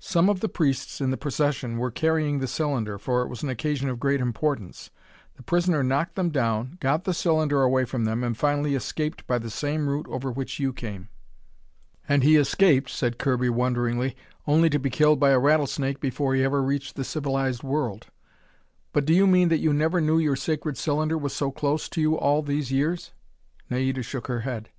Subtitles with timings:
[0.00, 3.50] Some of the priests in the procession were carrying the cylinder, for it was an
[3.50, 4.88] occasion of great importance.
[5.36, 9.38] The prisoner knocked them down, got the cylinder away from them, and finally escaped by
[9.38, 11.10] the same route over which you came."
[12.08, 16.42] "And he escaped," said Kirby wonderingly, "only to be killed by a rattlesnake before he
[16.42, 18.06] ever reached the civilized world.
[18.94, 22.00] But do you mean that you never knew your sacred cylinder was so close to
[22.00, 23.12] you all these years?"
[23.68, 24.70] Naida shook her head.